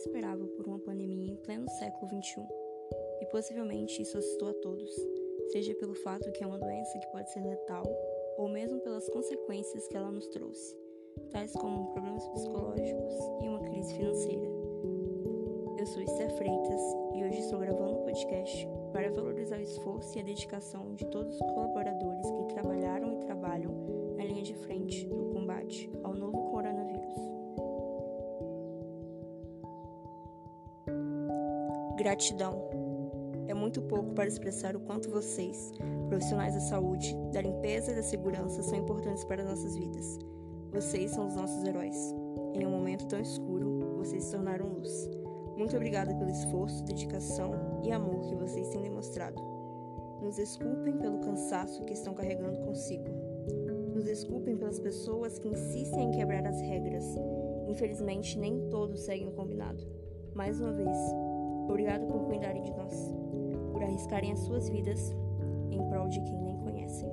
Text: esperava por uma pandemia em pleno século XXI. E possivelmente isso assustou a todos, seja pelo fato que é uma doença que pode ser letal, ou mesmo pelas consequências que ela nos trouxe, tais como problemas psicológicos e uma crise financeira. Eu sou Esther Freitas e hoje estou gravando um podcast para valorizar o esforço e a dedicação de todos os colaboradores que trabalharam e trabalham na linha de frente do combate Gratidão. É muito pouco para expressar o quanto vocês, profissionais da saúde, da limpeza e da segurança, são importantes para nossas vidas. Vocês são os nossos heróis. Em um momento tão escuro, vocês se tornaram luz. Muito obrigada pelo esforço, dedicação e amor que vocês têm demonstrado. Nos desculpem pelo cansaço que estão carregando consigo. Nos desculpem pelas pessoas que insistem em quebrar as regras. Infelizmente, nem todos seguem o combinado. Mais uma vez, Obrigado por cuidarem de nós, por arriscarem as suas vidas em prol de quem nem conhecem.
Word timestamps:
esperava 0.00 0.46
por 0.56 0.66
uma 0.66 0.78
pandemia 0.78 1.32
em 1.32 1.36
pleno 1.36 1.68
século 1.68 2.08
XXI. 2.08 2.42
E 3.20 3.26
possivelmente 3.26 4.00
isso 4.00 4.16
assustou 4.16 4.48
a 4.48 4.54
todos, 4.54 4.90
seja 5.52 5.74
pelo 5.74 5.94
fato 5.94 6.32
que 6.32 6.42
é 6.42 6.46
uma 6.46 6.58
doença 6.58 6.98
que 6.98 7.06
pode 7.08 7.30
ser 7.30 7.40
letal, 7.40 7.84
ou 8.38 8.48
mesmo 8.48 8.80
pelas 8.80 9.08
consequências 9.10 9.86
que 9.88 9.96
ela 9.96 10.10
nos 10.10 10.26
trouxe, 10.28 10.74
tais 11.30 11.52
como 11.52 11.92
problemas 11.92 12.26
psicológicos 12.30 13.14
e 13.42 13.48
uma 13.48 13.60
crise 13.60 13.94
financeira. 13.94 14.48
Eu 15.78 15.86
sou 15.86 16.02
Esther 16.02 16.30
Freitas 16.36 16.80
e 17.14 17.24
hoje 17.24 17.40
estou 17.40 17.58
gravando 17.58 17.98
um 17.98 18.04
podcast 18.04 18.66
para 18.92 19.10
valorizar 19.10 19.58
o 19.58 19.62
esforço 19.62 20.16
e 20.16 20.20
a 20.20 20.24
dedicação 20.24 20.94
de 20.94 21.06
todos 21.06 21.34
os 21.34 21.40
colaboradores 21.40 22.26
que 22.30 22.54
trabalharam 22.54 23.12
e 23.12 23.20
trabalham 23.20 24.14
na 24.16 24.24
linha 24.24 24.42
de 24.42 24.54
frente 24.54 25.06
do 25.06 25.26
combate 25.26 25.90
Gratidão. 32.00 32.70
É 33.46 33.52
muito 33.52 33.82
pouco 33.82 34.14
para 34.14 34.26
expressar 34.26 34.74
o 34.74 34.80
quanto 34.80 35.10
vocês, 35.10 35.70
profissionais 36.08 36.54
da 36.54 36.60
saúde, 36.60 37.14
da 37.30 37.42
limpeza 37.42 37.92
e 37.92 37.94
da 37.94 38.02
segurança, 38.02 38.62
são 38.62 38.78
importantes 38.78 39.22
para 39.22 39.44
nossas 39.44 39.76
vidas. 39.76 40.18
Vocês 40.72 41.10
são 41.10 41.26
os 41.26 41.34
nossos 41.34 41.62
heróis. 41.62 42.14
Em 42.54 42.66
um 42.66 42.70
momento 42.70 43.06
tão 43.06 43.20
escuro, 43.20 43.98
vocês 43.98 44.24
se 44.24 44.30
tornaram 44.32 44.72
luz. 44.72 45.10
Muito 45.58 45.76
obrigada 45.76 46.14
pelo 46.14 46.30
esforço, 46.30 46.82
dedicação 46.84 47.82
e 47.84 47.92
amor 47.92 48.20
que 48.22 48.34
vocês 48.34 48.66
têm 48.70 48.80
demonstrado. 48.80 49.36
Nos 50.22 50.36
desculpem 50.36 50.96
pelo 50.96 51.18
cansaço 51.18 51.84
que 51.84 51.92
estão 51.92 52.14
carregando 52.14 52.60
consigo. 52.60 53.04
Nos 53.94 54.04
desculpem 54.04 54.56
pelas 54.56 54.80
pessoas 54.80 55.38
que 55.38 55.48
insistem 55.48 56.08
em 56.08 56.12
quebrar 56.12 56.46
as 56.46 56.58
regras. 56.62 57.04
Infelizmente, 57.68 58.38
nem 58.38 58.70
todos 58.70 59.00
seguem 59.00 59.28
o 59.28 59.32
combinado. 59.32 59.86
Mais 60.34 60.58
uma 60.58 60.72
vez, 60.72 60.96
Obrigado 61.70 62.04
por 62.08 62.24
cuidarem 62.24 62.62
de 62.62 62.72
nós, 62.72 63.14
por 63.70 63.80
arriscarem 63.80 64.32
as 64.32 64.40
suas 64.40 64.68
vidas 64.68 65.14
em 65.70 65.80
prol 65.88 66.08
de 66.08 66.20
quem 66.22 66.42
nem 66.42 66.58
conhecem. 66.58 67.08